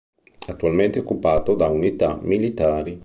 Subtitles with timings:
[0.47, 2.99] Attualmente è occupato da unità militari.